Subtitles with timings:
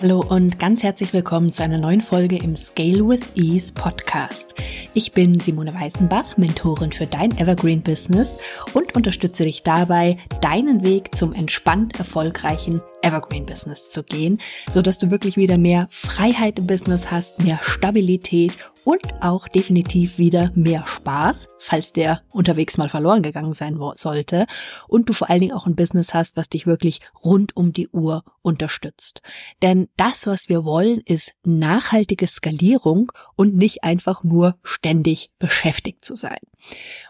[0.00, 4.54] Hallo und ganz herzlich willkommen zu einer neuen Folge im Scale with Ease Podcast.
[4.94, 8.38] Ich bin Simone Weißenbach, Mentorin für dein Evergreen Business
[8.74, 14.38] und unterstütze dich dabei, deinen Weg zum entspannt erfolgreichen Evergreen Business zu gehen,
[14.72, 20.16] so dass du wirklich wieder mehr Freiheit im Business hast, mehr Stabilität und auch definitiv
[20.16, 24.46] wieder mehr Spaß, falls der unterwegs mal verloren gegangen sein sollte
[24.86, 27.88] und du vor allen Dingen auch ein Business hast, was dich wirklich rund um die
[27.88, 29.20] Uhr unterstützt.
[29.60, 36.16] Denn das, was wir wollen, ist nachhaltige Skalierung und nicht einfach nur ständig beschäftigt zu
[36.16, 36.38] sein.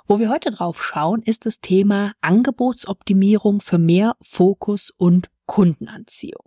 [0.06, 6.44] Wo wir heute drauf schauen, ist das Thema Angebotsoptimierung für mehr Fokus und Kundenanziehung.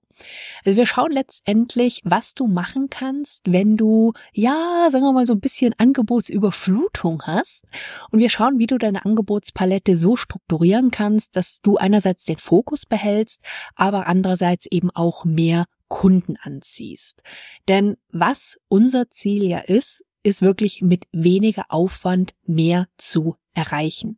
[0.63, 5.33] Also wir schauen letztendlich, was du machen kannst, wenn du, ja, sagen wir mal, so
[5.33, 7.65] ein bisschen Angebotsüberflutung hast.
[8.11, 12.85] Und wir schauen, wie du deine Angebotspalette so strukturieren kannst, dass du einerseits den Fokus
[12.85, 13.41] behältst,
[13.75, 17.23] aber andererseits eben auch mehr Kunden anziehst.
[17.67, 24.17] Denn was unser Ziel ja ist, ist wirklich mit weniger Aufwand mehr zu erreichen.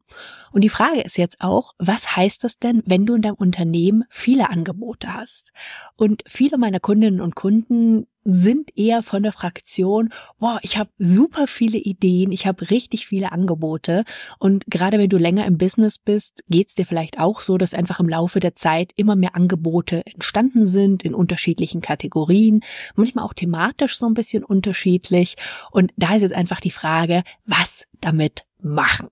[0.51, 4.03] Und die Frage ist jetzt auch, was heißt das denn, wenn du in deinem Unternehmen
[4.09, 5.53] viele Angebote hast?
[5.95, 11.47] Und viele meiner Kundinnen und Kunden sind eher von der Fraktion, wow, ich habe super
[11.47, 14.03] viele Ideen, ich habe richtig viele Angebote
[14.39, 17.99] und gerade wenn du länger im Business bist, geht's dir vielleicht auch so, dass einfach
[17.99, 22.61] im Laufe der Zeit immer mehr Angebote entstanden sind in unterschiedlichen Kategorien,
[22.95, 25.35] manchmal auch thematisch so ein bisschen unterschiedlich
[25.71, 29.09] und da ist jetzt einfach die Frage, was damit machen.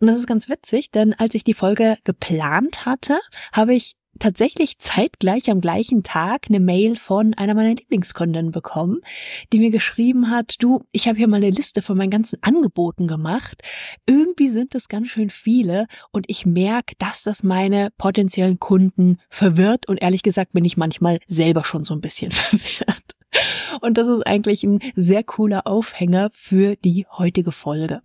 [0.00, 3.18] Und das ist ganz witzig, denn als ich die Folge geplant hatte,
[3.52, 9.00] habe ich tatsächlich zeitgleich am gleichen Tag eine Mail von einer meiner Lieblingskundinnen bekommen,
[9.52, 13.06] die mir geschrieben hat, du, ich habe hier mal eine Liste von meinen ganzen Angeboten
[13.06, 13.62] gemacht.
[14.06, 19.88] Irgendwie sind das ganz schön viele und ich merke, dass das meine potenziellen Kunden verwirrt
[19.88, 23.14] und ehrlich gesagt bin ich manchmal selber schon so ein bisschen verwirrt.
[23.80, 28.00] Und das ist eigentlich ein sehr cooler Aufhänger für die heutige Folge.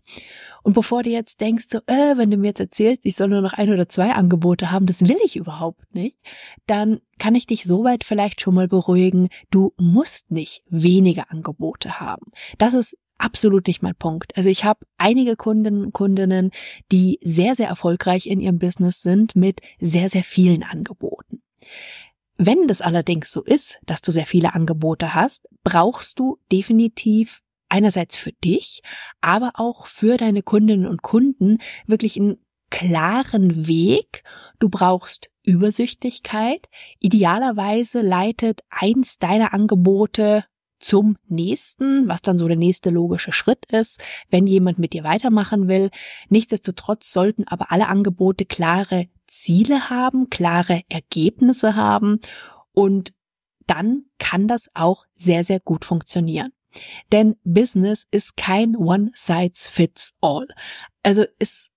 [0.69, 3.41] Und bevor du jetzt denkst, so, äh, wenn du mir jetzt erzählst, ich soll nur
[3.41, 6.15] noch ein oder zwei Angebote haben, das will ich überhaupt nicht,
[6.67, 12.27] dann kann ich dich soweit vielleicht schon mal beruhigen, du musst nicht weniger Angebote haben.
[12.59, 14.37] Das ist absolut nicht mein Punkt.
[14.37, 16.51] Also ich habe einige Kunden und Kundinnen,
[16.91, 21.41] die sehr, sehr erfolgreich in ihrem Business sind mit sehr, sehr vielen Angeboten.
[22.37, 28.17] Wenn das allerdings so ist, dass du sehr viele Angebote hast, brauchst du definitiv einerseits
[28.17, 28.81] für dich,
[29.21, 32.37] aber auch für deine Kundinnen und Kunden wirklich einen
[32.69, 34.23] klaren Weg.
[34.59, 36.67] Du brauchst Übersichtigkeit.
[36.99, 40.45] Idealerweise leitet eins deiner Angebote
[40.79, 45.67] zum nächsten, was dann so der nächste logische Schritt ist, wenn jemand mit dir weitermachen
[45.67, 45.89] will.
[46.29, 52.19] Nichtsdestotrotz sollten aber alle Angebote klare Ziele haben, klare Ergebnisse haben
[52.71, 53.13] und
[53.67, 56.51] dann kann das auch sehr, sehr gut funktionieren.
[57.11, 60.47] Denn Business ist kein One Size Fits All.
[61.03, 61.69] Also es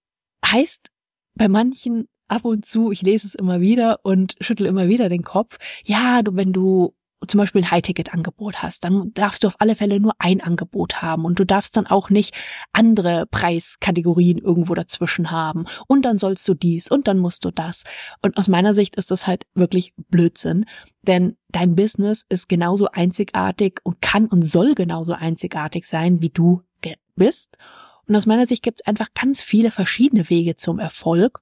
[0.45, 0.89] heißt
[1.35, 5.23] bei manchen ab und zu, ich lese es immer wieder und schüttel immer wieder den
[5.23, 6.95] Kopf, ja, du, wenn du
[7.27, 11.25] zum Beispiel ein High-Ticket-Angebot hast, dann darfst du auf alle Fälle nur ein Angebot haben
[11.25, 12.35] und du darfst dann auch nicht
[12.73, 17.85] andere Preiskategorien irgendwo dazwischen haben und dann sollst du dies und dann musst du das.
[18.23, 20.65] Und aus meiner Sicht ist das halt wirklich Blödsinn,
[21.03, 26.63] denn dein Business ist genauso einzigartig und kann und soll genauso einzigartig sein, wie du
[27.15, 27.57] bist.
[28.09, 31.41] Und aus meiner Sicht gibt es einfach ganz viele verschiedene Wege zum Erfolg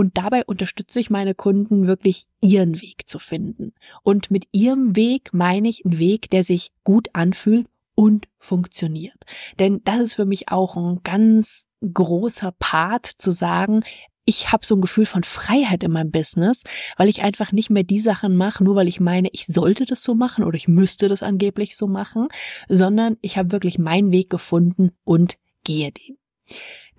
[0.00, 3.74] und dabei unterstütze ich meine Kunden wirklich ihren Weg zu finden.
[4.02, 9.18] Und mit ihrem Weg meine ich einen Weg, der sich gut anfühlt und funktioniert.
[9.58, 13.82] Denn das ist für mich auch ein ganz großer Part zu sagen,
[14.24, 16.62] ich habe so ein Gefühl von Freiheit in meinem Business,
[16.96, 20.02] weil ich einfach nicht mehr die Sachen mache, nur weil ich meine, ich sollte das
[20.02, 22.28] so machen oder ich müsste das angeblich so machen,
[22.70, 26.16] sondern ich habe wirklich meinen Weg gefunden und gehe den.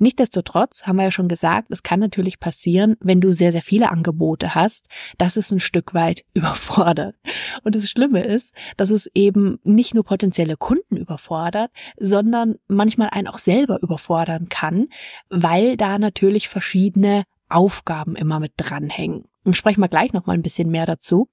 [0.02, 3.92] Nichtsdestotrotz haben wir ja schon gesagt, es kann natürlich passieren, wenn du sehr, sehr viele
[3.92, 4.88] Angebote hast,
[5.20, 7.16] dass es ein Stück weit überfordert.
[7.64, 11.70] Und das Schlimme ist, dass es eben nicht nur potenzielle Kunden überfordert,
[12.00, 14.88] sondern manchmal einen auch selber überfordern kann,
[15.30, 19.26] weil da natürlich verschiedene Aufgaben immer mit dranhängen.
[19.44, 21.30] Und sprechen wir gleich nochmal ein bisschen mehr dazu.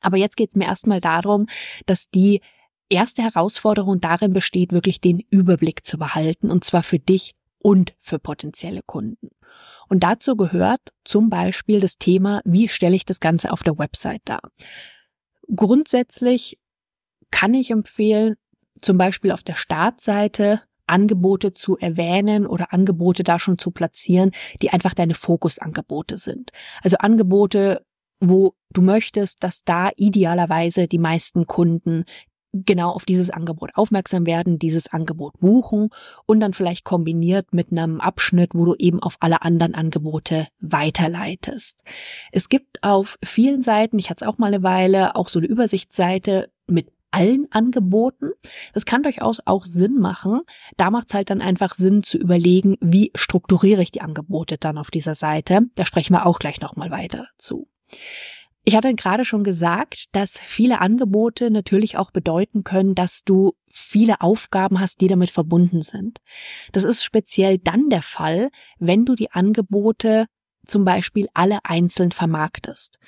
[0.00, 1.46] Aber jetzt geht es mir erstmal darum,
[1.86, 2.40] dass die
[2.88, 8.18] erste Herausforderung darin besteht, wirklich den Überblick zu behalten, und zwar für dich und für
[8.18, 9.30] potenzielle Kunden.
[9.88, 14.22] Und dazu gehört zum Beispiel das Thema, wie stelle ich das Ganze auf der Website
[14.24, 14.40] dar.
[15.54, 16.58] Grundsätzlich
[17.30, 18.36] kann ich empfehlen,
[18.80, 24.70] zum Beispiel auf der Startseite Angebote zu erwähnen oder Angebote da schon zu platzieren, die
[24.70, 26.50] einfach deine Fokusangebote sind.
[26.82, 27.86] Also Angebote,
[28.18, 32.04] wo du möchtest, dass da idealerweise die meisten Kunden
[32.52, 35.90] genau auf dieses Angebot aufmerksam werden, dieses Angebot buchen
[36.26, 41.84] und dann vielleicht kombiniert mit einem Abschnitt, wo du eben auf alle anderen Angebote weiterleitest.
[42.32, 45.48] Es gibt auf vielen Seiten, ich hatte es auch mal eine Weile, auch so eine
[45.48, 48.30] Übersichtsseite mit allen Angeboten.
[48.72, 50.42] Das kann durchaus auch Sinn machen.
[50.76, 54.78] Da macht es halt dann einfach Sinn zu überlegen, wie strukturiere ich die Angebote dann
[54.78, 55.62] auf dieser Seite.
[55.74, 57.68] Da sprechen wir auch gleich nochmal weiter zu.
[58.64, 64.20] Ich hatte gerade schon gesagt, dass viele Angebote natürlich auch bedeuten können, dass du viele
[64.20, 66.20] Aufgaben hast, die damit verbunden sind.
[66.72, 70.26] Das ist speziell dann der Fall, wenn du die Angebote
[70.66, 72.98] zum Beispiel alle einzeln vermarktest.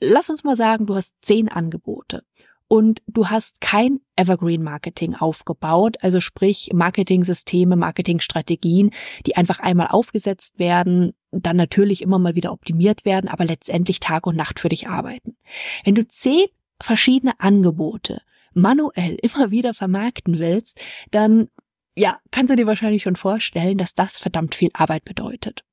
[0.00, 2.24] Lass uns mal sagen, du hast zehn Angebote
[2.68, 8.90] und du hast kein Evergreen Marketing aufgebaut, also sprich Marketing-Systeme, Marketingstrategien,
[9.26, 14.26] die einfach einmal aufgesetzt werden, dann natürlich immer mal wieder optimiert werden, aber letztendlich Tag
[14.26, 15.36] und Nacht für dich arbeiten.
[15.84, 16.46] Wenn du zehn
[16.80, 18.20] verschiedene Angebote
[18.52, 20.80] manuell immer wieder vermarkten willst,
[21.10, 21.48] dann
[21.96, 25.64] ja, kannst du dir wahrscheinlich schon vorstellen, dass das verdammt viel Arbeit bedeutet.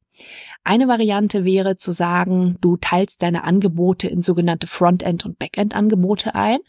[0.64, 6.60] Eine Variante wäre zu sagen, du teilst deine Angebote in sogenannte Frontend- und Backend-Angebote ein.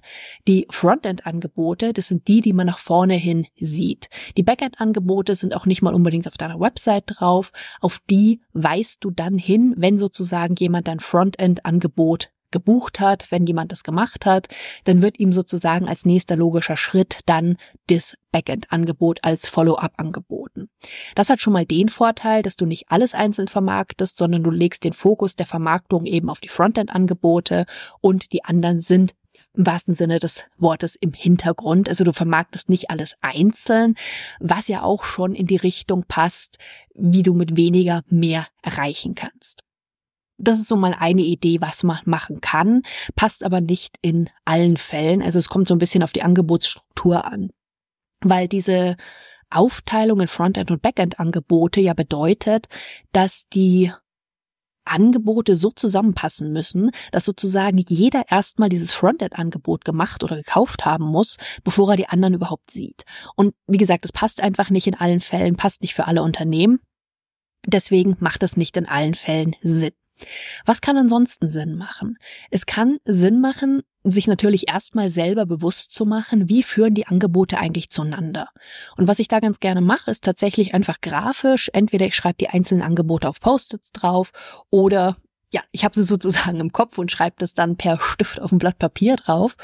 [0.48, 4.08] Die Frontend-Angebote, das sind die, die man nach vorne hin sieht.
[4.38, 7.52] Die Backend-Angebote sind auch nicht mal unbedingt auf deiner Website drauf.
[7.82, 13.72] Auf die weist du dann hin, wenn sozusagen jemand dein Frontend-Angebot gebucht hat, wenn jemand
[13.72, 14.49] das gemacht hat,
[14.84, 17.56] dann wird ihm sozusagen als nächster logischer Schritt dann
[17.88, 20.69] das Backend-Angebot als Follow-up angeboten.
[21.14, 24.84] Das hat schon mal den Vorteil, dass du nicht alles einzeln vermarktest, sondern du legst
[24.84, 27.66] den Fokus der Vermarktung eben auf die Frontend-Angebote
[28.00, 29.14] und die anderen sind
[29.55, 31.88] im wahrsten Sinne des Wortes im Hintergrund.
[31.88, 33.96] Also du vermarktest nicht alles einzeln,
[34.40, 36.58] was ja auch schon in die Richtung passt,
[36.94, 39.62] wie du mit weniger mehr erreichen kannst.
[40.42, 42.82] Das ist so mal eine Idee, was man machen kann,
[43.14, 45.22] passt aber nicht in allen Fällen.
[45.22, 47.50] Also es kommt so ein bisschen auf die Angebotsstruktur an,
[48.20, 48.96] weil diese
[49.50, 52.66] Aufteilung in Frontend- und Backend-Angebote ja bedeutet,
[53.12, 53.92] dass die
[54.84, 61.36] Angebote so zusammenpassen müssen, dass sozusagen jeder erstmal dieses Frontend-Angebot gemacht oder gekauft haben muss,
[61.62, 63.04] bevor er die anderen überhaupt sieht.
[63.36, 66.80] Und wie gesagt, es passt einfach nicht in allen Fällen, passt nicht für alle Unternehmen.
[67.64, 69.92] Deswegen macht es nicht in allen Fällen Sinn.
[70.64, 72.19] Was kann ansonsten Sinn machen?
[72.50, 77.58] Es kann Sinn machen, sich natürlich erstmal selber bewusst zu machen, wie führen die Angebote
[77.58, 78.48] eigentlich zueinander.
[78.96, 82.48] Und was ich da ganz gerne mache, ist tatsächlich einfach grafisch, entweder ich schreibe die
[82.48, 84.32] einzelnen Angebote auf Post-its drauf
[84.70, 85.16] oder
[85.52, 88.58] ja, ich habe sie sozusagen im Kopf und schreibe das dann per Stift auf ein
[88.58, 89.56] Blatt Papier drauf.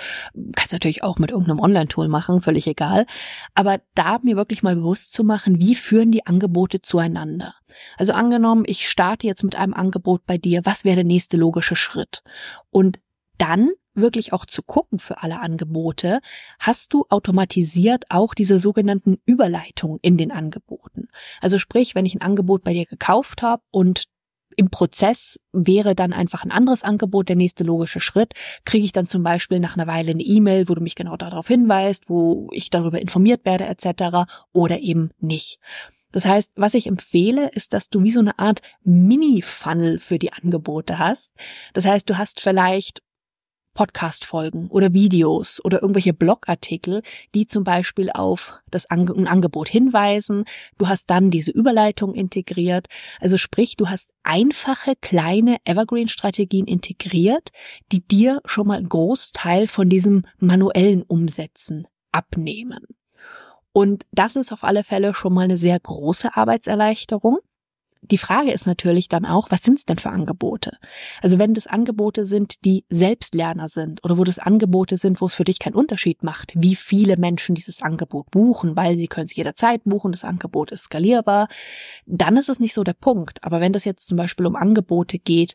[0.54, 3.06] Kannst natürlich auch mit irgendeinem Online-Tool machen, völlig egal.
[3.54, 7.54] Aber da mir wirklich mal bewusst zu machen, wie führen die Angebote zueinander.
[7.96, 11.76] Also angenommen, ich starte jetzt mit einem Angebot bei dir, was wäre der nächste logische
[11.76, 12.22] Schritt?
[12.70, 13.00] Und
[13.38, 16.20] dann wirklich auch zu gucken für alle Angebote,
[16.60, 21.08] hast du automatisiert auch diese sogenannten Überleitungen in den Angeboten.
[21.40, 24.04] Also sprich, wenn ich ein Angebot bei dir gekauft habe und
[24.58, 28.34] im Prozess wäre dann einfach ein anderes Angebot der nächste logische Schritt.
[28.64, 31.46] Kriege ich dann zum Beispiel nach einer Weile eine E-Mail, wo du mich genau darauf
[31.46, 34.28] hinweist, wo ich darüber informiert werde etc.
[34.52, 35.60] oder eben nicht.
[36.10, 40.32] Das heißt, was ich empfehle, ist, dass du wie so eine Art Mini-Funnel für die
[40.32, 41.36] Angebote hast.
[41.72, 43.02] Das heißt, du hast vielleicht
[43.78, 47.02] Podcast-Folgen oder Videos oder irgendwelche Blogartikel,
[47.36, 50.46] die zum Beispiel auf das Ange ein Angebot hinweisen.
[50.78, 52.88] Du hast dann diese Überleitung integriert.
[53.20, 57.50] Also sprich, du hast einfache kleine Evergreen-Strategien integriert,
[57.92, 62.80] die dir schon mal einen Großteil von diesem manuellen Umsetzen abnehmen.
[63.72, 67.38] Und das ist auf alle Fälle schon mal eine sehr große Arbeitserleichterung.
[68.02, 70.78] Die Frage ist natürlich dann auch, was sind es denn für Angebote?
[71.20, 75.34] Also wenn das Angebote sind, die Selbstlerner sind oder wo das Angebote sind, wo es
[75.34, 79.34] für dich keinen Unterschied macht, wie viele Menschen dieses Angebot buchen, weil sie können es
[79.34, 81.48] jederzeit buchen, das Angebot ist skalierbar,
[82.06, 83.42] dann ist es nicht so der Punkt.
[83.44, 85.54] Aber wenn das jetzt zum Beispiel um Angebote geht,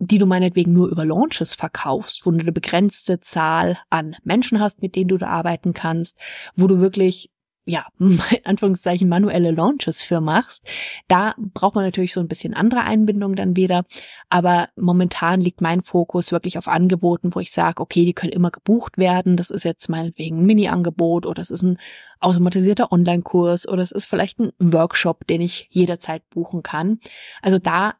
[0.00, 4.80] die du meinetwegen nur über Launches verkaufst, wo du eine begrenzte Zahl an Menschen hast,
[4.80, 6.18] mit denen du da arbeiten kannst,
[6.56, 7.30] wo du wirklich
[7.64, 10.66] ja, in Anführungszeichen manuelle Launches für machst.
[11.08, 13.84] Da braucht man natürlich so ein bisschen andere Einbindung dann wieder.
[14.28, 18.50] Aber momentan liegt mein Fokus wirklich auf Angeboten, wo ich sage, okay, die können immer
[18.50, 19.36] gebucht werden.
[19.36, 21.78] Das ist jetzt meinetwegen ein Mini-Angebot oder es ist ein
[22.20, 26.98] automatisierter Online-Kurs oder es ist vielleicht ein Workshop, den ich jederzeit buchen kann.
[27.42, 27.94] Also da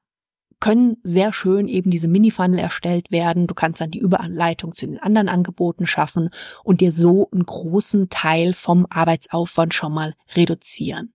[0.60, 3.46] können sehr schön eben diese Mini-Funnel erstellt werden.
[3.46, 6.30] Du kannst dann die Überanleitung zu den anderen Angeboten schaffen
[6.62, 11.14] und dir so einen großen Teil vom Arbeitsaufwand schon mal reduzieren.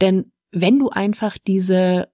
[0.00, 2.08] Denn wenn du einfach diese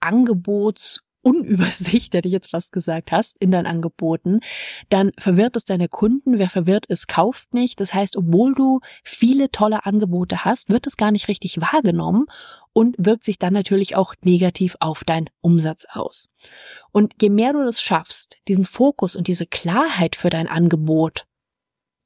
[0.00, 4.40] Angebots Unübersicht, hätte ich jetzt fast gesagt, hast in deinen Angeboten,
[4.88, 6.38] dann verwirrt es deine Kunden.
[6.38, 7.80] Wer verwirrt ist, kauft nicht.
[7.80, 12.26] Das heißt, obwohl du viele tolle Angebote hast, wird es gar nicht richtig wahrgenommen
[12.72, 16.28] und wirkt sich dann natürlich auch negativ auf deinen Umsatz aus.
[16.90, 21.26] Und je mehr du das schaffst, diesen Fokus und diese Klarheit für dein Angebot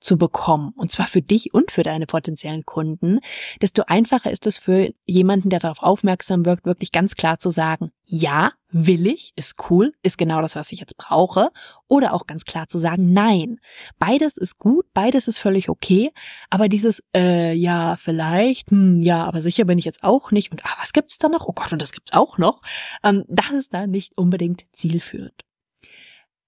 [0.07, 3.19] zu bekommen, und zwar für dich und für deine potenziellen Kunden,
[3.61, 7.91] desto einfacher ist es für jemanden, der darauf aufmerksam wirkt, wirklich ganz klar zu sagen,
[8.05, 11.51] ja, will ich, ist cool, ist genau das, was ich jetzt brauche,
[11.89, 13.59] oder auch ganz klar zu sagen, nein.
[13.99, 16.13] Beides ist gut, beides ist völlig okay,
[16.51, 20.65] aber dieses, äh, ja, vielleicht, hm, ja, aber sicher bin ich jetzt auch nicht, und
[20.65, 21.49] ah, was gibt's da noch?
[21.49, 22.63] Oh Gott, und das gibt's auch noch,
[23.03, 25.46] ähm, das ist da nicht unbedingt zielführend.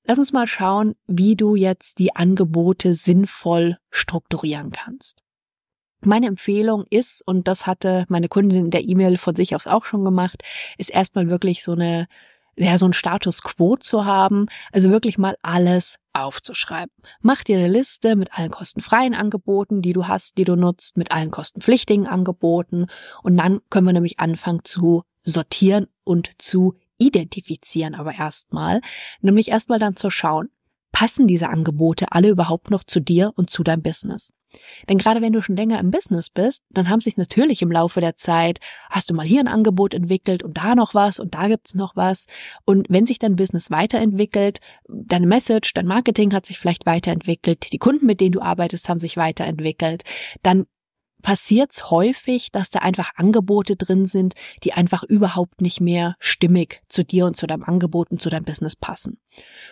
[0.08, 5.22] Lass uns mal schauen, wie du jetzt die Angebote sinnvoll strukturieren kannst.
[6.00, 9.84] Meine Empfehlung ist, und das hatte meine Kundin in der E-Mail von sich aus auch
[9.84, 10.42] schon gemacht,
[10.78, 12.06] ist erstmal wirklich so eine,
[12.56, 16.94] ja, so ein Status quo zu haben, also wirklich mal alles aufzuschreiben.
[17.20, 21.12] Mach dir eine Liste mit allen kostenfreien Angeboten, die du hast, die du nutzt, mit
[21.12, 22.86] allen kostenpflichtigen Angeboten
[23.22, 28.80] und dann können wir nämlich anfangen zu sortieren und zu identifizieren aber erstmal,
[29.20, 30.48] nämlich erstmal dann zu schauen,
[30.92, 34.32] passen diese Angebote alle überhaupt noch zu dir und zu deinem Business?
[34.88, 38.00] Denn gerade wenn du schon länger im Business bist, dann haben sich natürlich im Laufe
[38.00, 41.48] der Zeit, hast du mal hier ein Angebot entwickelt und da noch was und da
[41.48, 42.26] gibt's noch was.
[42.64, 47.78] Und wenn sich dein Business weiterentwickelt, deine Message, dein Marketing hat sich vielleicht weiterentwickelt, die
[47.78, 50.02] Kunden, mit denen du arbeitest, haben sich weiterentwickelt,
[50.42, 50.66] dann
[51.22, 56.82] passiert es häufig, dass da einfach Angebote drin sind, die einfach überhaupt nicht mehr stimmig
[56.88, 59.20] zu dir und zu deinem Angebot und zu deinem Business passen.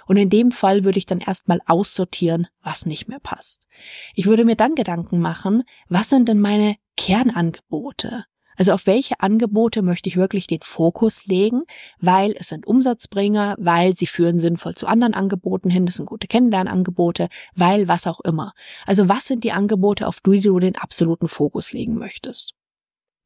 [0.07, 3.67] Und in dem Fall würde ich dann erstmal aussortieren, was nicht mehr passt.
[4.15, 8.25] Ich würde mir dann Gedanken machen, was sind denn meine Kernangebote?
[8.57, 11.63] Also auf welche Angebote möchte ich wirklich den Fokus legen,
[12.01, 16.27] weil es sind Umsatzbringer, weil sie führen sinnvoll zu anderen Angeboten hin, das sind gute
[16.27, 18.53] Kennenlernangebote, weil was auch immer.
[18.87, 22.55] Also was sind die Angebote, auf die du den absoluten Fokus legen möchtest?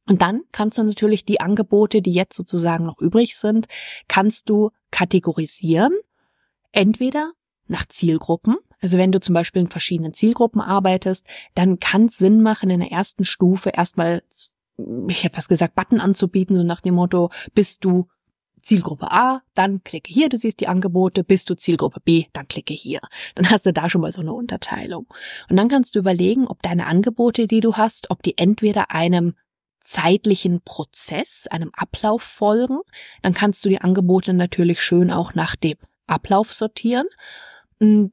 [0.07, 3.67] Und dann kannst du natürlich die Angebote, die jetzt sozusagen noch übrig sind,
[4.07, 5.93] kannst du kategorisieren.
[6.71, 7.31] Entweder
[7.67, 8.57] nach Zielgruppen.
[8.81, 12.79] Also wenn du zum Beispiel in verschiedenen Zielgruppen arbeitest, dann kann es Sinn machen, in
[12.79, 14.23] der ersten Stufe erstmal
[15.07, 18.07] ich habe was gesagt, Button anzubieten, so nach dem Motto, bist du
[18.61, 22.73] Zielgruppe A, dann klicke hier, du siehst die Angebote, bist du Zielgruppe B, dann klicke
[22.73, 22.99] hier.
[23.35, 25.07] Dann hast du da schon mal so eine Unterteilung.
[25.49, 29.33] Und dann kannst du überlegen, ob deine Angebote, die du hast, ob die entweder einem
[29.79, 32.79] zeitlichen Prozess, einem Ablauf folgen.
[33.23, 37.07] Dann kannst du die Angebote natürlich schön auch nach dem Ablauf sortieren.
[37.79, 38.11] Hm,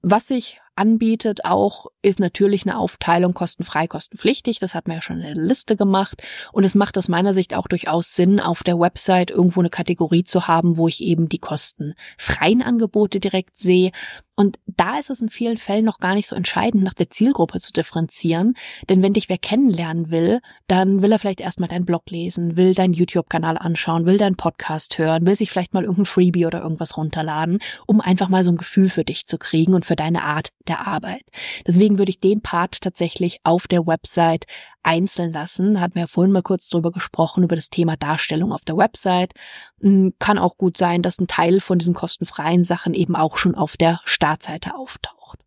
[0.00, 4.58] was ich anbietet auch, ist natürlich eine Aufteilung kostenfrei, kostenpflichtig.
[4.58, 6.22] Das hat man ja schon in der Liste gemacht.
[6.52, 10.24] Und es macht aus meiner Sicht auch durchaus Sinn, auf der Website irgendwo eine Kategorie
[10.24, 13.90] zu haben, wo ich eben die kostenfreien Angebote direkt sehe.
[14.34, 17.60] Und da ist es in vielen Fällen noch gar nicht so entscheidend, nach der Zielgruppe
[17.60, 18.54] zu differenzieren.
[18.88, 22.74] Denn wenn dich wer kennenlernen will, dann will er vielleicht erstmal deinen Blog lesen, will
[22.74, 26.96] deinen YouTube-Kanal anschauen, will deinen Podcast hören, will sich vielleicht mal irgendein Freebie oder irgendwas
[26.96, 30.48] runterladen, um einfach mal so ein Gefühl für dich zu kriegen und für deine Art
[30.66, 31.22] der Arbeit.
[31.66, 34.46] Deswegen würde ich den Part tatsächlich auf der Website
[34.82, 35.74] einzeln lassen.
[35.74, 38.76] Da hatten wir ja vorhin mal kurz drüber gesprochen, über das Thema Darstellung auf der
[38.76, 39.32] Website.
[39.80, 43.54] Hm, kann auch gut sein, dass ein Teil von diesen kostenfreien Sachen eben auch schon
[43.54, 44.00] auf der
[44.32, 45.40] Startseite auftaucht.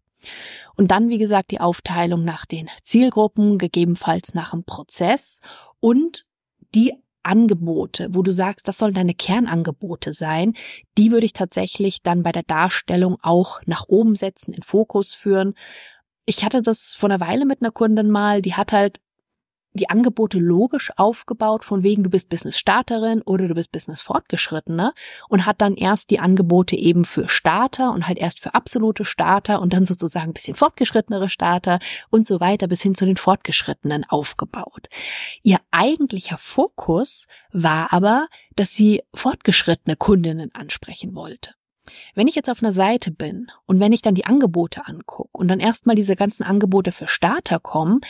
[0.76, 5.40] Und dann, wie gesagt, die Aufteilung nach den Zielgruppen, gegebenenfalls nach dem Prozess
[5.80, 6.26] und
[6.74, 10.54] die Angebote, wo du sagst, das sollen deine Kernangebote sein,
[10.98, 15.56] die würde ich tatsächlich dann bei der Darstellung auch nach oben setzen, in Fokus führen.
[16.26, 19.00] Ich hatte das vor einer Weile mit einer Kundin mal, die hat halt
[19.76, 24.94] die Angebote logisch aufgebaut, von wegen du bist Business-Starterin oder du bist Business-Fortgeschrittener
[25.30, 29.62] und hat dann erst die Angebote eben für Starter und halt erst für absolute Starter
[29.62, 31.80] und dann sozusagen ein bisschen fortgeschrittenere Starter
[32.10, 34.88] und so weiter bis hin zu den Fortgeschrittenen aufgebaut.
[35.44, 41.52] Ihr eigentlicher Fokus war aber, dass sie fortgeschrittene Kundinnen ansprechen wollte.
[42.16, 45.48] Wenn ich jetzt auf einer Seite bin und wenn ich dann die Angebote angucke und
[45.50, 48.02] dann erstmal diese ganzen Angebote für Starter kommen,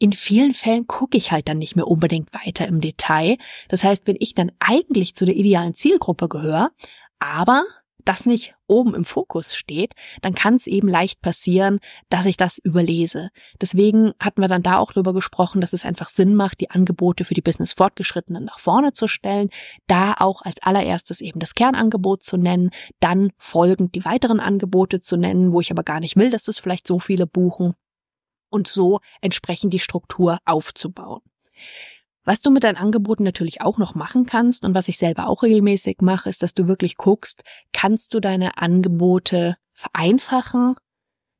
[0.00, 3.36] in vielen Fällen gucke ich halt dann nicht mehr unbedingt weiter im Detail.
[3.68, 6.70] Das heißt, wenn ich dann eigentlich zu der idealen Zielgruppe gehöre,
[7.18, 7.64] aber
[8.06, 9.92] das nicht oben im Fokus steht,
[10.22, 13.28] dann kann es eben leicht passieren, dass ich das überlese.
[13.60, 17.26] Deswegen hatten wir dann da auch drüber gesprochen, dass es einfach Sinn macht, die Angebote
[17.26, 19.50] für die Business Fortgeschrittenen nach vorne zu stellen,
[19.86, 25.18] da auch als allererstes eben das Kernangebot zu nennen, dann folgend die weiteren Angebote zu
[25.18, 27.74] nennen, wo ich aber gar nicht will, dass es vielleicht so viele buchen
[28.50, 31.20] und so entsprechend die Struktur aufzubauen.
[32.24, 35.42] Was du mit deinen Angeboten natürlich auch noch machen kannst und was ich selber auch
[35.42, 37.42] regelmäßig mache, ist, dass du wirklich guckst,
[37.72, 40.76] kannst du deine Angebote vereinfachen?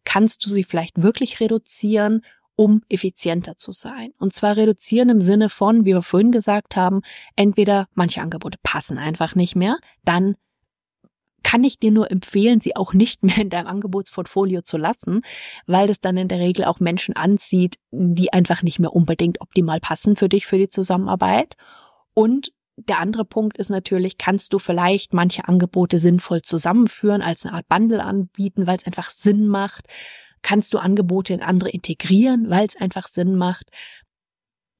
[0.04, 2.22] Kannst du sie vielleicht wirklich reduzieren,
[2.56, 4.12] um effizienter zu sein?
[4.18, 7.02] Und zwar reduzieren im Sinne von, wie wir vorhin gesagt haben,
[7.36, 10.36] entweder manche Angebote passen einfach nicht mehr, dann
[11.42, 15.22] kann ich dir nur empfehlen, sie auch nicht mehr in deinem Angebotsportfolio zu lassen,
[15.66, 19.80] weil das dann in der Regel auch Menschen anzieht, die einfach nicht mehr unbedingt optimal
[19.80, 21.56] passen für dich, für die Zusammenarbeit.
[22.14, 27.56] Und der andere Punkt ist natürlich, kannst du vielleicht manche Angebote sinnvoll zusammenführen, als eine
[27.56, 29.86] Art Bundle anbieten, weil es einfach Sinn macht.
[30.42, 33.70] Kannst du Angebote in andere integrieren, weil es einfach Sinn macht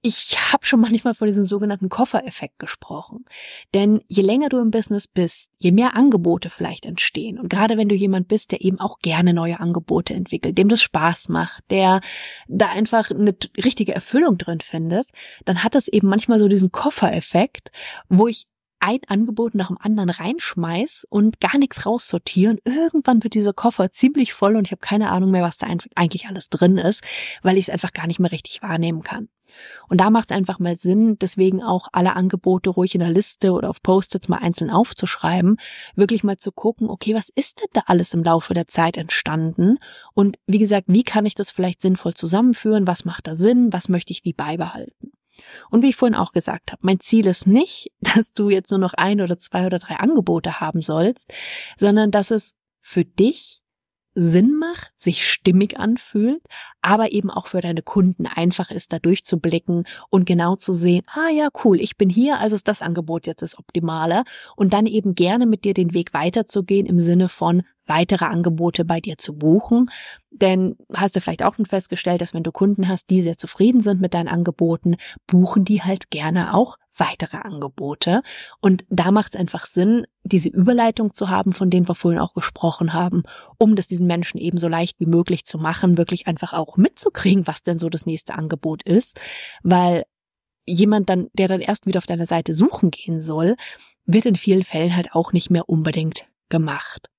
[0.02, 3.26] ich habe schon manchmal von diesem sogenannten Koffereffekt gesprochen.
[3.74, 7.38] Denn je länger du im Business bist, je mehr Angebote vielleicht entstehen.
[7.38, 10.82] Und gerade wenn du jemand bist, der eben auch gerne neue Angebote entwickelt, dem das
[10.82, 12.00] Spaß macht, der
[12.48, 15.08] da einfach eine richtige Erfüllung drin findet,
[15.44, 17.70] dann hat das eben manchmal so diesen Koffereffekt,
[18.08, 18.46] wo ich
[18.80, 22.58] ein Angebot nach dem anderen reinschmeiß und gar nichts raussortieren.
[22.64, 26.26] Irgendwann wird dieser Koffer ziemlich voll und ich habe keine Ahnung mehr, was da eigentlich
[26.26, 27.04] alles drin ist,
[27.42, 29.28] weil ich es einfach gar nicht mehr richtig wahrnehmen kann.
[29.88, 33.52] Und da macht es einfach mal Sinn, deswegen auch alle Angebote ruhig in der Liste
[33.52, 35.56] oder auf Post-its mal einzeln aufzuschreiben,
[35.94, 39.78] wirklich mal zu gucken, okay, was ist denn da alles im Laufe der Zeit entstanden?
[40.14, 42.86] Und wie gesagt, wie kann ich das vielleicht sinnvoll zusammenführen?
[42.86, 43.72] Was macht da Sinn?
[43.72, 45.12] Was möchte ich wie beibehalten?
[45.70, 48.80] Und wie ich vorhin auch gesagt habe, mein Ziel ist nicht, dass du jetzt nur
[48.80, 51.32] noch ein oder zwei oder drei Angebote haben sollst,
[51.76, 53.59] sondern dass es für dich
[54.14, 56.42] Sinn macht, sich stimmig anfühlt,
[56.82, 61.30] aber eben auch für deine Kunden einfach ist, da durchzublicken und genau zu sehen, ah
[61.30, 64.24] ja, cool, ich bin hier, also ist das Angebot jetzt das Optimale
[64.56, 69.00] und dann eben gerne mit dir den Weg weiterzugehen im Sinne von, weitere Angebote bei
[69.00, 69.90] dir zu buchen.
[70.30, 73.82] Denn hast du vielleicht auch schon festgestellt, dass wenn du Kunden hast, die sehr zufrieden
[73.82, 78.22] sind mit deinen Angeboten, buchen die halt gerne auch weitere Angebote.
[78.60, 82.34] Und da macht es einfach Sinn, diese Überleitung zu haben, von denen wir vorhin auch
[82.34, 83.22] gesprochen haben,
[83.58, 87.46] um das diesen Menschen eben so leicht wie möglich zu machen, wirklich einfach auch mitzukriegen,
[87.46, 89.20] was denn so das nächste Angebot ist.
[89.62, 90.04] Weil
[90.66, 93.56] jemand dann, der dann erst wieder auf deiner Seite suchen gehen soll,
[94.04, 97.10] wird in vielen Fällen halt auch nicht mehr unbedingt gemacht.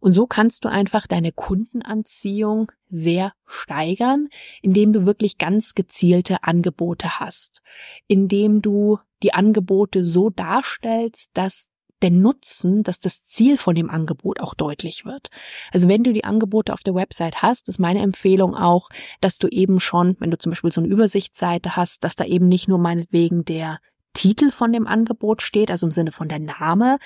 [0.00, 4.28] Und so kannst du einfach deine Kundenanziehung sehr steigern,
[4.62, 7.62] indem du wirklich ganz gezielte Angebote hast,
[8.06, 11.68] indem du die Angebote so darstellst, dass
[12.02, 15.30] der Nutzen, dass das Ziel von dem Angebot auch deutlich wird.
[15.72, 19.48] Also wenn du die Angebote auf der Website hast, ist meine Empfehlung auch, dass du
[19.48, 22.78] eben schon, wenn du zum Beispiel so eine Übersichtsseite hast, dass da eben nicht nur
[22.78, 23.78] meinetwegen der
[24.16, 26.96] Titel von dem Angebot steht, also im Sinne von der Name,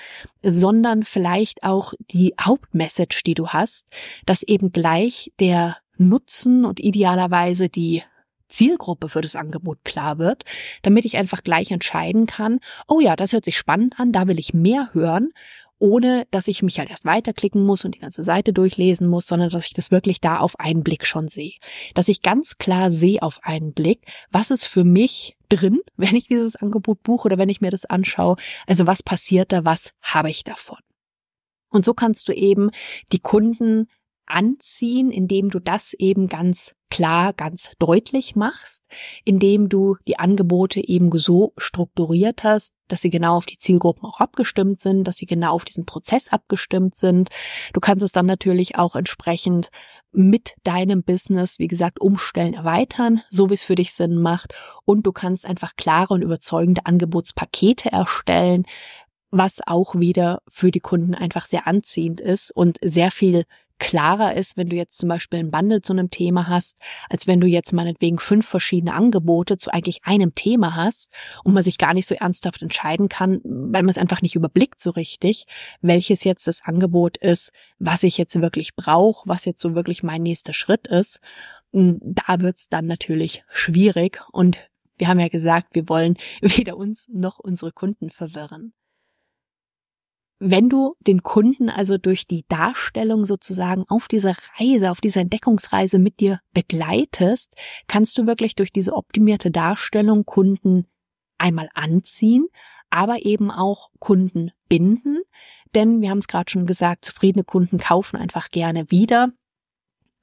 [0.41, 3.85] sondern vielleicht auch die Hauptmessage, die du hast,
[4.25, 8.01] dass eben gleich der Nutzen und idealerweise die
[8.47, 10.45] Zielgruppe für das Angebot klar wird,
[10.83, 14.39] damit ich einfach gleich entscheiden kann, oh ja, das hört sich spannend an, da will
[14.39, 15.31] ich mehr hören
[15.81, 19.49] ohne dass ich mich halt erst weiterklicken muss und die ganze Seite durchlesen muss, sondern
[19.49, 21.53] dass ich das wirklich da auf einen Blick schon sehe.
[21.95, 26.27] Dass ich ganz klar sehe auf einen Blick, was ist für mich drin, wenn ich
[26.27, 28.35] dieses Angebot buche oder wenn ich mir das anschaue.
[28.67, 30.79] Also was passiert da, was habe ich davon?
[31.69, 32.71] Und so kannst du eben
[33.11, 33.87] die Kunden
[34.31, 38.83] anziehen, indem du das eben ganz klar, ganz deutlich machst,
[39.23, 44.19] indem du die Angebote eben so strukturiert hast, dass sie genau auf die Zielgruppen auch
[44.19, 47.29] abgestimmt sind, dass sie genau auf diesen Prozess abgestimmt sind.
[47.73, 49.69] Du kannst es dann natürlich auch entsprechend
[50.11, 54.53] mit deinem Business, wie gesagt, umstellen, erweitern, so wie es für dich Sinn macht.
[54.83, 58.65] Und du kannst einfach klare und überzeugende Angebotspakete erstellen,
[59.31, 63.45] was auch wieder für die Kunden einfach sehr anziehend ist und sehr viel
[63.81, 66.77] klarer ist, wenn du jetzt zum Beispiel ein Bundle zu einem Thema hast,
[67.09, 71.11] als wenn du jetzt meinetwegen fünf verschiedene Angebote zu eigentlich einem Thema hast
[71.43, 74.79] und man sich gar nicht so ernsthaft entscheiden kann, weil man es einfach nicht überblickt
[74.79, 75.45] so richtig,
[75.81, 80.21] welches jetzt das Angebot ist, was ich jetzt wirklich brauche, was jetzt so wirklich mein
[80.21, 81.19] nächster Schritt ist.
[81.71, 84.59] Da wird's dann natürlich schwierig und
[84.99, 88.73] wir haben ja gesagt, wir wollen weder uns noch unsere Kunden verwirren.
[90.43, 95.99] Wenn du den Kunden also durch die Darstellung sozusagen auf dieser Reise, auf dieser Entdeckungsreise
[95.99, 97.53] mit dir begleitest,
[97.87, 100.87] kannst du wirklich durch diese optimierte Darstellung Kunden
[101.37, 102.47] einmal anziehen,
[102.89, 105.19] aber eben auch Kunden binden.
[105.75, 109.29] Denn wir haben es gerade schon gesagt, zufriedene Kunden kaufen einfach gerne wieder.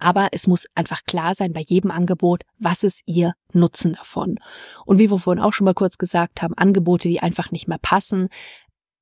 [0.00, 4.40] Aber es muss einfach klar sein bei jedem Angebot, was ist ihr Nutzen davon.
[4.84, 7.78] Und wie wir vorhin auch schon mal kurz gesagt haben, Angebote, die einfach nicht mehr
[7.78, 8.28] passen,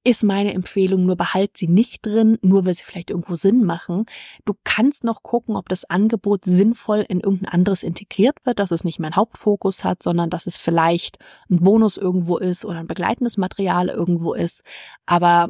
[0.07, 4.07] ist meine Empfehlung, nur behalt sie nicht drin, nur weil sie vielleicht irgendwo Sinn machen.
[4.45, 8.85] Du kannst noch gucken, ob das Angebot sinnvoll in irgendein anderes integriert wird, dass es
[8.85, 11.19] nicht einen Hauptfokus hat, sondern dass es vielleicht
[11.51, 14.63] ein Bonus irgendwo ist oder ein begleitendes Material irgendwo ist.
[15.07, 15.49] Aber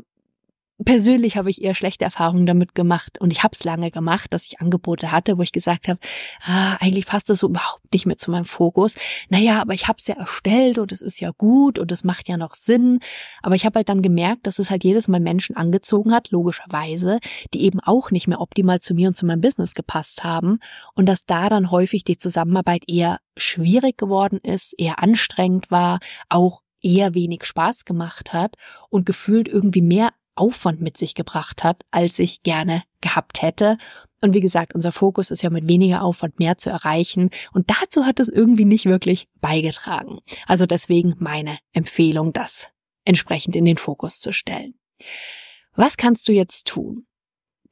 [0.84, 4.44] persönlich habe ich eher schlechte Erfahrungen damit gemacht und ich habe es lange gemacht, dass
[4.44, 5.98] ich Angebote hatte, wo ich gesagt habe,
[6.42, 8.94] ah, eigentlich passt das so überhaupt nicht mehr zu meinem Fokus.
[9.30, 12.28] Naja, aber ich habe es ja erstellt und es ist ja gut und es macht
[12.28, 13.00] ja noch Sinn.
[13.42, 17.20] Aber ich habe halt dann gemerkt, dass es halt jedes Mal Menschen angezogen hat, logischerweise,
[17.54, 20.58] die eben auch nicht mehr optimal zu mir und zu meinem Business gepasst haben
[20.94, 26.62] und dass da dann häufig die Zusammenarbeit eher schwierig geworden ist, eher anstrengend war, auch
[26.82, 28.56] eher wenig Spaß gemacht hat
[28.90, 33.78] und gefühlt irgendwie mehr Aufwand mit sich gebracht hat, als ich gerne gehabt hätte.
[34.20, 37.30] Und wie gesagt, unser Fokus ist ja mit weniger Aufwand mehr zu erreichen.
[37.52, 40.18] Und dazu hat es irgendwie nicht wirklich beigetragen.
[40.46, 42.68] Also deswegen meine Empfehlung, das
[43.04, 44.74] entsprechend in den Fokus zu stellen.
[45.74, 47.06] Was kannst du jetzt tun?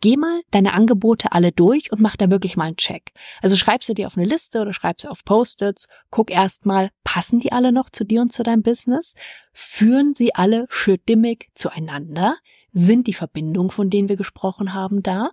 [0.00, 3.12] Geh mal deine Angebote alle durch und mach da wirklich mal einen Check.
[3.40, 7.40] Also schreibst du dir auf eine Liste oder schreibst du auf Post-its, guck erstmal, passen
[7.40, 9.14] die alle noch zu dir und zu deinem Business?
[9.54, 12.36] Führen sie alle stimmig zueinander?
[12.74, 15.30] Sind die Verbindungen, von denen wir gesprochen haben, da?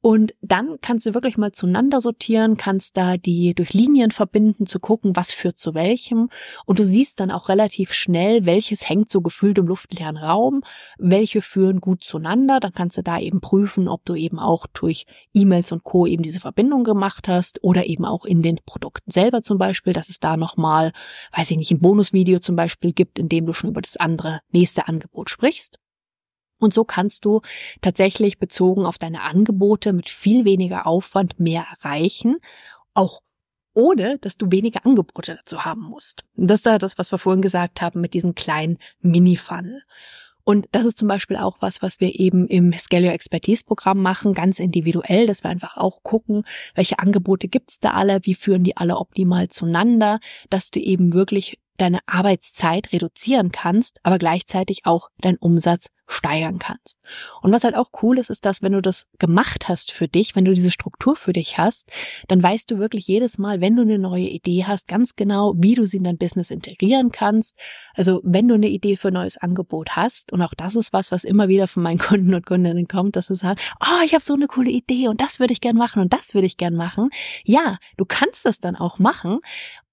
[0.00, 4.78] Und dann kannst du wirklich mal zueinander sortieren, kannst da die durch Linien verbinden, zu
[4.78, 6.30] gucken, was führt zu welchem.
[6.66, 10.62] Und du siehst dann auch relativ schnell, welches hängt so gefühlt im luftleeren Raum,
[10.98, 12.60] welche führen gut zueinander.
[12.60, 16.06] Dann kannst du da eben prüfen, ob du eben auch durch E-Mails und Co.
[16.06, 20.10] eben diese Verbindung gemacht hast oder eben auch in den Produkten selber zum Beispiel, dass
[20.10, 20.92] es da nochmal,
[21.36, 24.40] weiß ich nicht, ein Bonusvideo zum Beispiel gibt, in dem du schon über das andere
[24.52, 25.80] nächste Angebot sprichst.
[26.58, 27.40] Und so kannst du
[27.80, 32.38] tatsächlich bezogen auf deine Angebote mit viel weniger Aufwand mehr erreichen,
[32.94, 33.20] auch
[33.74, 36.24] ohne dass du weniger Angebote dazu haben musst.
[36.34, 39.82] Das ist da das, was wir vorhin gesagt haben mit diesem kleinen Mini-Funnel.
[40.42, 44.00] Und das ist zum Beispiel auch was, was wir eben im Scale Your Expertise Programm
[44.00, 46.44] machen, ganz individuell, dass wir einfach auch gucken,
[46.74, 51.58] welche Angebote gibt's da alle, wie führen die alle optimal zueinander, dass du eben wirklich
[51.78, 56.98] deine Arbeitszeit reduzieren kannst, aber gleichzeitig auch deinen Umsatz steigern kannst.
[57.42, 60.34] Und was halt auch cool ist, ist, dass wenn du das gemacht hast für dich,
[60.34, 61.90] wenn du diese Struktur für dich hast,
[62.28, 65.74] dann weißt du wirklich jedes Mal, wenn du eine neue Idee hast, ganz genau, wie
[65.74, 67.56] du sie in dein Business integrieren kannst.
[67.94, 71.12] Also wenn du eine Idee für ein neues Angebot hast, und auch das ist was,
[71.12, 74.24] was immer wieder von meinen Kunden und Kundinnen kommt, dass sie sagen, oh, ich habe
[74.24, 76.74] so eine coole Idee und das würde ich gern machen und das würde ich gern
[76.74, 77.10] machen.
[77.44, 79.40] Ja, du kannst das dann auch machen.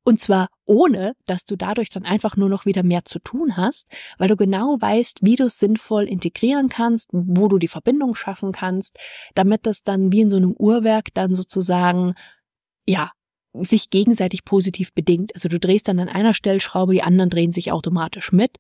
[0.08, 3.88] Und zwar ohne, dass du dadurch dann einfach nur noch wieder mehr zu tun hast,
[4.20, 8.52] weil du genau weißt, wie du es sinnvoll integrieren kannst, wo du die Verbindung schaffen
[8.52, 8.98] kannst,
[9.34, 12.14] damit das dann wie in so einem Uhrwerk dann sozusagen,
[12.86, 13.12] ja,
[13.54, 15.34] sich gegenseitig positiv bedingt.
[15.34, 18.58] Also du drehst dann an einer Stellschraube, die anderen drehen sich automatisch mit.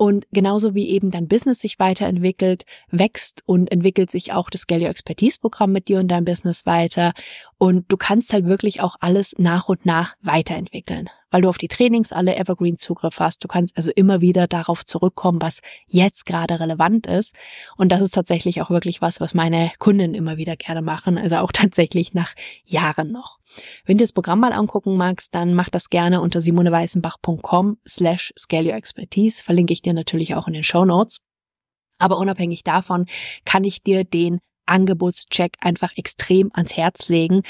[0.00, 4.84] Und genauso wie eben dein Business sich weiterentwickelt, wächst und entwickelt sich auch das Scale
[4.84, 7.12] Your Expertise Programm mit dir und deinem Business weiter.
[7.58, 11.68] Und du kannst halt wirklich auch alles nach und nach weiterentwickeln weil du auf die
[11.68, 13.42] Trainings alle Evergreen Zugriff hast.
[13.44, 17.34] Du kannst also immer wieder darauf zurückkommen, was jetzt gerade relevant ist.
[17.76, 21.18] Und das ist tatsächlich auch wirklich was, was meine Kunden immer wieder gerne machen.
[21.18, 23.38] Also auch tatsächlich nach Jahren noch.
[23.84, 28.68] Wenn du das Programm mal angucken magst, dann mach das gerne unter simoneweißenbach.com slash scale
[28.68, 29.42] your expertise.
[29.42, 31.20] Verlinke ich dir natürlich auch in den Show Notes.
[31.98, 33.06] Aber unabhängig davon
[33.44, 37.42] kann ich dir den Angebotscheck einfach extrem ans Herz legen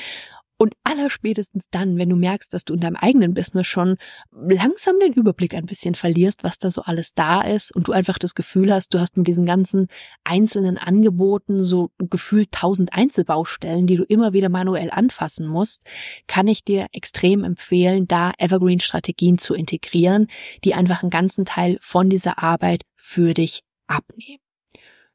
[0.60, 3.96] und allerspätestens dann, wenn du merkst, dass du in deinem eigenen Business schon
[4.30, 8.18] langsam den Überblick ein bisschen verlierst, was da so alles da ist und du einfach
[8.18, 9.86] das Gefühl hast, du hast mit diesen ganzen
[10.22, 15.84] einzelnen Angeboten so gefühlt tausend Einzelbaustellen, die du immer wieder manuell anfassen musst,
[16.26, 20.26] kann ich dir extrem empfehlen, da Evergreen-Strategien zu integrieren,
[20.62, 24.42] die einfach einen ganzen Teil von dieser Arbeit für dich abnehmen.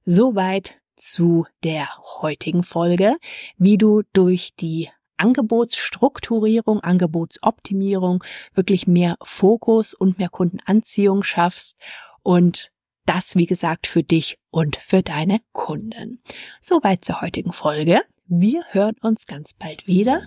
[0.05, 1.87] Soweit zu der
[2.19, 3.17] heutigen Folge,
[3.59, 8.23] wie du durch die Angebotsstrukturierung, Angebotsoptimierung,
[8.53, 11.77] wirklich mehr Fokus und mehr Kundenanziehung schaffst
[12.23, 12.71] und
[13.05, 16.21] das, wie gesagt, für dich und für deine Kunden.
[16.59, 18.01] Soweit zur heutigen Folge.
[18.27, 20.23] Wir hören uns ganz bald wieder.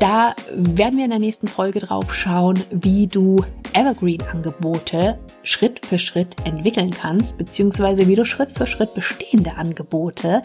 [0.00, 6.36] Da werden wir in der nächsten Folge drauf schauen, wie du Evergreen-Angebote Schritt für Schritt
[6.44, 10.42] entwickeln kannst, beziehungsweise wie du Schritt für Schritt bestehende Angebote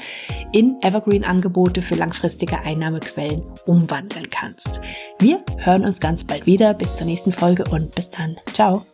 [0.54, 4.82] in Evergreen-Angebote für langfristige Einnahmequellen umwandeln kannst.
[5.20, 6.74] Wir hören uns ganz bald wieder.
[6.74, 8.38] Bis zur nächsten Folge und bis dann.
[8.54, 8.86] Ciao.